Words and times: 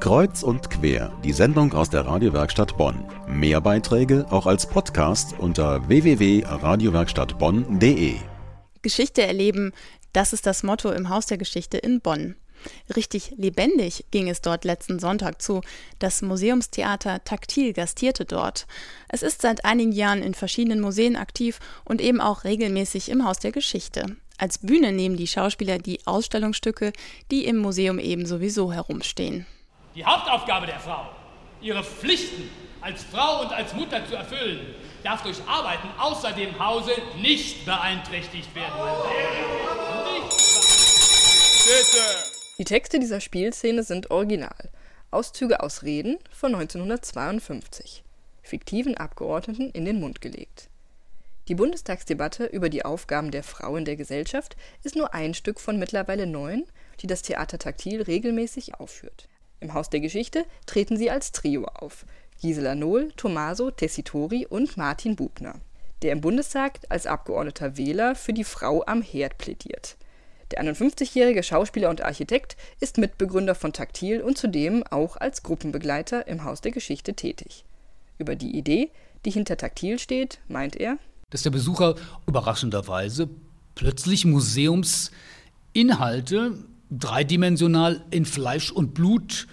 Kreuz 0.00 0.42
und 0.42 0.68
quer, 0.70 1.12
die 1.22 1.34
Sendung 1.34 1.74
aus 1.74 1.90
der 1.90 2.06
Radiowerkstatt 2.06 2.78
Bonn. 2.78 3.04
Mehr 3.28 3.60
Beiträge 3.60 4.24
auch 4.30 4.46
als 4.46 4.66
Podcast 4.66 5.34
unter 5.38 5.86
www.radiowerkstattbonn.de. 5.88 8.14
Geschichte 8.80 9.22
erleben, 9.22 9.72
das 10.14 10.32
ist 10.32 10.46
das 10.46 10.62
Motto 10.62 10.90
im 10.90 11.10
Haus 11.10 11.26
der 11.26 11.36
Geschichte 11.36 11.76
in 11.76 12.00
Bonn. 12.00 12.36
Richtig 12.96 13.34
lebendig 13.36 14.06
ging 14.10 14.30
es 14.30 14.40
dort 14.40 14.64
letzten 14.64 14.98
Sonntag 14.98 15.42
zu. 15.42 15.60
Das 15.98 16.22
Museumstheater 16.22 17.22
Taktil 17.24 17.74
gastierte 17.74 18.24
dort. 18.24 18.66
Es 19.08 19.22
ist 19.22 19.42
seit 19.42 19.66
einigen 19.66 19.92
Jahren 19.92 20.22
in 20.22 20.32
verschiedenen 20.32 20.80
Museen 20.80 21.14
aktiv 21.14 21.58
und 21.84 22.00
eben 22.00 22.22
auch 22.22 22.44
regelmäßig 22.44 23.10
im 23.10 23.26
Haus 23.26 23.38
der 23.38 23.52
Geschichte. 23.52 24.16
Als 24.38 24.56
Bühne 24.56 24.92
nehmen 24.92 25.18
die 25.18 25.26
Schauspieler 25.26 25.76
die 25.76 26.06
Ausstellungsstücke, 26.06 26.94
die 27.30 27.44
im 27.44 27.58
Museum 27.58 27.98
eben 27.98 28.24
sowieso 28.24 28.72
herumstehen. 28.72 29.44
Die 29.96 30.04
Hauptaufgabe 30.04 30.66
der 30.66 30.78
Frau, 30.78 31.08
ihre 31.60 31.82
Pflichten 31.82 32.48
als 32.80 33.02
Frau 33.02 33.42
und 33.42 33.52
als 33.52 33.74
Mutter 33.74 34.06
zu 34.06 34.14
erfüllen, 34.14 34.74
darf 35.02 35.22
durch 35.22 35.38
Arbeiten 35.48 35.88
außer 35.98 36.30
dem 36.32 36.56
Hause 36.64 36.92
nicht 37.20 37.64
beeinträchtigt 37.66 38.54
werden. 38.54 38.72
Die 42.58 42.64
Texte 42.64 43.00
dieser 43.00 43.20
Spielszene 43.20 43.82
sind 43.82 44.12
original. 44.12 44.70
Auszüge 45.10 45.60
aus 45.60 45.82
Reden 45.82 46.18
von 46.30 46.54
1952, 46.54 48.04
fiktiven 48.42 48.96
Abgeordneten 48.96 49.70
in 49.70 49.84
den 49.84 49.98
Mund 49.98 50.20
gelegt. 50.20 50.68
Die 51.48 51.56
Bundestagsdebatte 51.56 52.44
über 52.44 52.68
die 52.68 52.84
Aufgaben 52.84 53.32
der 53.32 53.42
Frau 53.42 53.74
in 53.74 53.84
der 53.84 53.96
Gesellschaft 53.96 54.56
ist 54.84 54.94
nur 54.94 55.14
ein 55.14 55.34
Stück 55.34 55.58
von 55.58 55.80
mittlerweile 55.80 56.28
neun, 56.28 56.64
die 57.00 57.08
das 57.08 57.22
Theater 57.22 57.58
Taktil 57.58 58.02
regelmäßig 58.02 58.76
aufführt. 58.76 59.26
Im 59.60 59.74
Haus 59.74 59.90
der 59.90 60.00
Geschichte 60.00 60.44
treten 60.66 60.96
sie 60.96 61.10
als 61.10 61.32
Trio 61.32 61.64
auf: 61.64 62.04
Gisela 62.40 62.74
Nohl, 62.74 63.12
Tommaso 63.16 63.70
Tessitori 63.70 64.46
und 64.46 64.76
Martin 64.76 65.16
Bubner, 65.16 65.56
der 66.02 66.12
im 66.12 66.20
Bundestag 66.20 66.80
als 66.88 67.06
Abgeordneter 67.06 67.76
Wähler 67.76 68.14
für 68.14 68.32
die 68.32 68.44
Frau 68.44 68.84
am 68.86 69.02
Herd 69.02 69.38
plädiert 69.38 69.96
der 70.50 70.64
51-jährige 70.64 71.42
Schauspieler 71.42 71.90
und 71.90 72.02
Architekt 72.02 72.56
ist 72.80 72.98
Mitbegründer 72.98 73.54
von 73.54 73.72
Taktil 73.72 74.20
und 74.20 74.36
zudem 74.36 74.82
auch 74.90 75.16
als 75.16 75.42
Gruppenbegleiter 75.42 76.26
im 76.26 76.44
Haus 76.44 76.60
der 76.60 76.72
Geschichte 76.72 77.14
tätig. 77.14 77.64
Über 78.18 78.36
die 78.36 78.54
Idee, 78.56 78.90
die 79.24 79.30
hinter 79.30 79.56
Taktil 79.56 79.98
steht, 79.98 80.40
meint 80.48 80.76
er, 80.76 80.98
dass 81.30 81.42
der 81.42 81.50
Besucher 81.50 81.94
überraschenderweise 82.26 83.28
plötzlich 83.76 84.24
Museumsinhalte 84.24 86.58
dreidimensional 86.90 88.04
in 88.10 88.24
Fleisch 88.24 88.70
und 88.70 88.94
Blut 88.94 89.46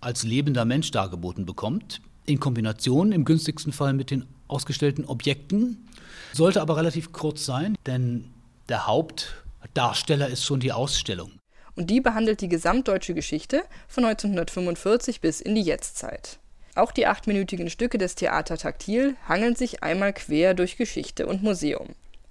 als 0.00 0.22
lebender 0.22 0.64
Mensch 0.64 0.90
dargeboten 0.90 1.44
bekommt, 1.46 2.00
in 2.24 2.40
Kombination 2.40 3.12
im 3.12 3.24
günstigsten 3.24 3.72
Fall 3.72 3.92
mit 3.92 4.10
den 4.10 4.26
ausgestellten 4.46 5.04
Objekten, 5.04 5.88
sollte 6.32 6.60
aber 6.60 6.76
relativ 6.76 7.12
kurz 7.12 7.44
sein, 7.44 7.76
denn 7.86 8.30
der 8.68 8.86
Haupt 8.86 9.44
Darsteller 9.74 10.28
ist 10.28 10.44
schon 10.44 10.60
die 10.60 10.72
Ausstellung. 10.72 11.32
Und 11.74 11.90
die 11.90 12.00
behandelt 12.00 12.40
die 12.40 12.48
gesamtdeutsche 12.48 13.14
Geschichte 13.14 13.62
von 13.86 14.04
1945 14.04 15.20
bis 15.20 15.40
in 15.40 15.54
die 15.54 15.62
Jetztzeit. 15.62 16.38
Auch 16.74 16.90
die 16.90 17.06
achtminütigen 17.06 17.70
Stücke 17.70 17.98
des 17.98 18.14
Theater 18.14 18.56
Taktil 18.56 19.16
hangeln 19.28 19.54
sich 19.54 19.82
einmal 19.82 20.12
quer 20.12 20.54
durch 20.54 20.76
Geschichte 20.76 21.26
und 21.26 21.42
Museum. 21.42 21.88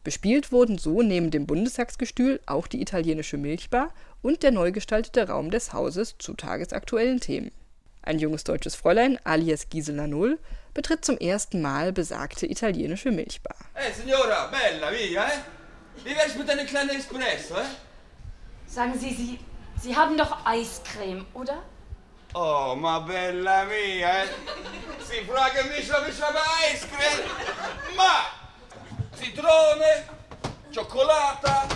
Bespielt 0.07 0.53
wurden 0.53 0.77
so 0.77 1.01
neben 1.01 1.31
dem 1.31 1.45
Bundestagsgestühl 1.45 2.39
auch 2.45 2.67
die 2.67 2.79
italienische 2.81 3.35
Milchbar 3.35 3.93
und 4.21 4.41
der 4.41 4.51
neu 4.51 4.71
gestaltete 4.71 5.27
Raum 5.27 5.51
des 5.51 5.73
Hauses 5.73 6.15
zu 6.17 6.33
tagesaktuellen 6.33 7.19
Themen. 7.19 7.51
Ein 8.03 8.17
junges 8.17 8.45
deutsches 8.45 8.73
Fräulein, 8.73 9.19
alias 9.25 9.67
Gisela 9.67 10.07
Null, 10.07 10.39
betritt 10.73 11.03
zum 11.03 11.17
ersten 11.17 11.61
Mal 11.61 11.91
besagte 11.91 12.49
italienische 12.49 13.11
Milchbar. 13.11 13.57
Hey, 13.73 13.91
Signora, 13.91 14.47
bella, 14.47 14.93
via, 14.93 15.25
eh? 15.25 15.39
Wie 16.05 16.15
wär's 16.15 16.35
mit 16.37 16.49
einem 16.49 16.65
kleinen 16.65 16.91
Espresso, 16.91 17.55
eh? 17.55 17.65
Sagen 18.65 18.97
Sie, 18.97 19.13
Sie, 19.13 19.39
Sie 19.81 19.93
haben 19.93 20.17
doch 20.17 20.45
Eiscreme, 20.45 21.25
oder? 21.33 21.63
Oh, 22.33 22.75
ma 22.77 22.99
bella 22.99 23.65
mia, 23.65 24.23
eh? 24.23 24.27
Sie 24.99 25.25
fragen 25.29 25.67
mich, 25.67 25.93
ob 25.93 26.07
ich 26.07 26.21
habe 26.21 26.37
Eiscreme. 26.63 27.29
Ma! 27.97 28.26
Schokolade, 30.77 31.75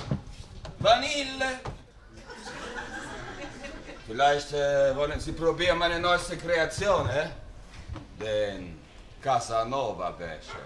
Vanille. 0.77 1.59
Vielleicht 4.05 4.53
äh, 4.53 4.95
wollen 4.95 5.19
Sie 5.19 5.31
probieren 5.31 5.79
meine 5.79 5.99
neueste 5.99 6.37
Kreation, 6.37 7.09
eh? 7.09 7.29
Den 8.23 8.79
Casanova 9.19 10.11
Becher. 10.11 10.59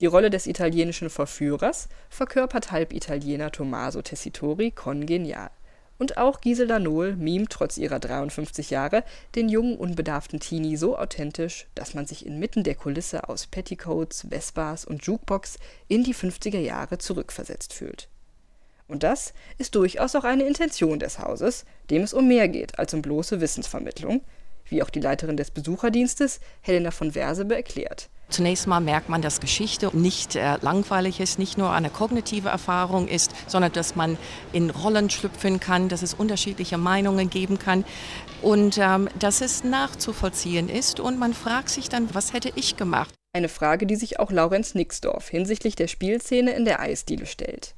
Die 0.00 0.06
Rolle 0.06 0.30
des 0.30 0.46
italienischen 0.46 1.10
Verführers 1.10 1.90
verkörpert 2.08 2.72
Halbitaliener 2.72 3.52
Tommaso 3.52 4.00
Tessitori 4.00 4.70
kongenial. 4.70 5.50
Und 6.00 6.16
auch 6.16 6.40
Gisela 6.40 6.78
Nohl 6.78 7.14
mimt 7.14 7.50
trotz 7.50 7.76
ihrer 7.76 7.98
53 8.00 8.70
Jahre 8.70 9.04
den 9.34 9.50
jungen, 9.50 9.76
unbedarften 9.76 10.40
Teenie 10.40 10.78
so 10.78 10.96
authentisch, 10.96 11.66
dass 11.74 11.92
man 11.92 12.06
sich 12.06 12.24
inmitten 12.24 12.64
der 12.64 12.74
Kulisse 12.74 13.28
aus 13.28 13.46
Petticoats, 13.46 14.26
Vespas 14.30 14.86
und 14.86 15.04
Jukebox 15.04 15.58
in 15.88 16.02
die 16.02 16.14
50er 16.14 16.58
Jahre 16.58 16.96
zurückversetzt 16.96 17.74
fühlt. 17.74 18.08
Und 18.88 19.02
das 19.02 19.34
ist 19.58 19.74
durchaus 19.74 20.14
auch 20.16 20.24
eine 20.24 20.44
Intention 20.46 21.00
des 21.00 21.18
Hauses, 21.18 21.66
dem 21.90 22.00
es 22.00 22.14
um 22.14 22.26
mehr 22.26 22.48
geht 22.48 22.78
als 22.78 22.94
um 22.94 23.02
bloße 23.02 23.42
Wissensvermittlung, 23.42 24.22
wie 24.70 24.82
auch 24.82 24.90
die 24.90 25.00
Leiterin 25.00 25.36
des 25.36 25.50
Besucherdienstes, 25.50 26.40
Helena 26.60 26.90
von 26.90 27.14
Wersebe, 27.14 27.54
erklärt 27.54 28.10
Zunächst 28.30 28.68
mal 28.68 28.80
merkt 28.80 29.08
man, 29.08 29.22
dass 29.22 29.40
Geschichte 29.40 29.90
nicht 29.92 30.36
äh, 30.36 30.56
langweilig 30.60 31.18
ist, 31.18 31.38
nicht 31.40 31.58
nur 31.58 31.72
eine 31.72 31.90
kognitive 31.90 32.48
Erfahrung 32.48 33.08
ist, 33.08 33.32
sondern 33.48 33.72
dass 33.72 33.96
man 33.96 34.16
in 34.52 34.70
Rollen 34.70 35.10
schlüpfen 35.10 35.58
kann, 35.58 35.88
dass 35.88 36.02
es 36.02 36.14
unterschiedliche 36.14 36.78
Meinungen 36.78 37.28
geben 37.28 37.58
kann 37.58 37.84
und 38.40 38.78
ähm, 38.78 39.08
dass 39.18 39.40
es 39.40 39.64
nachzuvollziehen 39.64 40.68
ist. 40.68 41.00
Und 41.00 41.18
man 41.18 41.34
fragt 41.34 41.70
sich 41.70 41.88
dann, 41.88 42.14
was 42.14 42.32
hätte 42.32 42.52
ich 42.54 42.76
gemacht? 42.76 43.12
Eine 43.32 43.48
Frage, 43.48 43.86
die 43.86 43.96
sich 43.96 44.20
auch 44.20 44.30
Laurenz 44.30 44.74
Nixdorf 44.74 45.28
hinsichtlich 45.28 45.74
der 45.74 45.88
Spielszene 45.88 46.52
in 46.52 46.64
der 46.64 46.80
Eisdiele 46.80 47.26
stellt. 47.26 47.74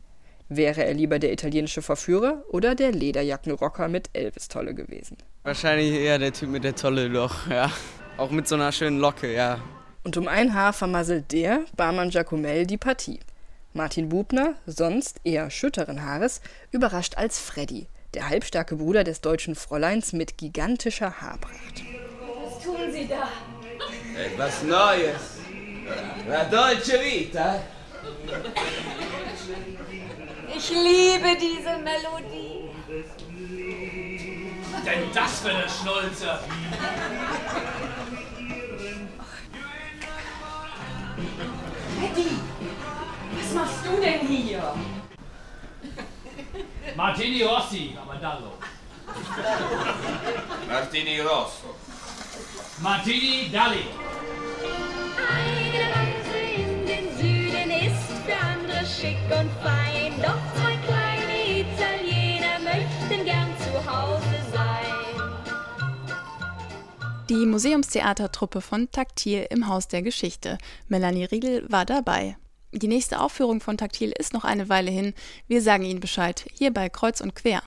Wäre 0.48 0.84
er 0.84 0.94
lieber 0.94 1.18
der 1.18 1.32
italienische 1.32 1.82
Verführer 1.82 2.44
oder 2.48 2.74
der 2.74 2.92
Lederjackenrocker 2.92 3.88
mit 3.88 4.10
Elvis-Tolle 4.12 4.74
gewesen? 4.74 5.16
Wahrscheinlich 5.44 5.92
eher 5.94 6.18
der 6.18 6.32
Typ 6.32 6.50
mit 6.50 6.64
der 6.64 6.74
Tolle 6.74 7.08
doch, 7.10 7.48
ja. 7.48 7.70
Auch 8.18 8.30
mit 8.30 8.46
so 8.46 8.54
einer 8.54 8.72
schönen 8.72 8.98
Locke, 8.98 9.32
ja. 9.32 9.60
Und 10.04 10.16
um 10.16 10.28
ein 10.28 10.54
Haar 10.54 10.72
vermasselt 10.72 11.32
der, 11.32 11.64
Barmann 11.76 12.10
Giacomel, 12.10 12.66
die 12.66 12.76
Partie. 12.76 13.20
Martin 13.72 14.10
Bubner, 14.10 14.54
sonst 14.66 15.20
eher 15.24 15.48
schütteren 15.48 16.04
Haares, 16.04 16.42
überrascht 16.72 17.16
als 17.16 17.38
Freddy, 17.38 17.86
der 18.12 18.28
halbstarke 18.28 18.76
Bruder 18.76 19.04
des 19.04 19.22
deutschen 19.22 19.54
Fräuleins 19.54 20.12
mit 20.12 20.36
gigantischer 20.36 21.22
Haarpracht. 21.22 21.82
Was 22.44 22.62
tun 22.62 22.92
Sie 22.92 23.08
da? 23.08 23.28
Etwas 24.20 24.62
Neues. 24.64 25.38
La 26.28 26.44
Dolce 26.44 27.00
Vita. 27.00 27.62
Ich 30.64 30.70
liebe 30.70 31.36
diese 31.40 31.76
Melodie. 31.78 32.70
Denn 34.86 35.12
das 35.12 35.40
für 35.40 35.48
eine 35.50 35.68
Schnulze. 35.68 36.38
Eddie, 42.00 42.38
was 43.36 43.54
machst 43.54 43.86
du 43.86 44.00
denn 44.00 44.20
hier? 44.20 44.74
Martini 46.94 47.42
Rossi, 47.42 47.98
Amadallo. 48.00 48.52
Martini 50.68 51.20
Rosso. 51.22 51.74
Martini 52.78 53.50
Dalli. 53.50 53.86
Schick 59.02 59.18
und 59.26 59.50
fein. 59.62 60.12
Doch 60.22 60.38
zwei 60.54 60.76
kleine 60.86 61.60
Italiener 61.60 62.58
möchten 62.62 63.24
gern 63.24 63.48
zu 63.58 63.72
Hause 63.90 64.38
sein. 64.52 64.92
Die 67.28 67.46
Museumstheatertruppe 67.46 68.60
von 68.60 68.90
Taktil 68.90 69.46
im 69.50 69.66
Haus 69.66 69.88
der 69.88 70.02
Geschichte. 70.02 70.58
Melanie 70.88 71.24
Riedel 71.24 71.66
war 71.70 71.84
dabei. 71.84 72.36
Die 72.72 72.88
nächste 72.88 73.20
Aufführung 73.20 73.60
von 73.60 73.76
Taktil 73.76 74.12
ist 74.16 74.32
noch 74.32 74.44
eine 74.44 74.68
Weile 74.68 74.90
hin. 74.90 75.14
Wir 75.46 75.60
sagen 75.60 75.84
Ihnen 75.84 76.00
Bescheid, 76.00 76.46
hier 76.54 76.72
bei 76.72 76.88
Kreuz 76.88 77.20
und 77.20 77.34
Quer. 77.34 77.62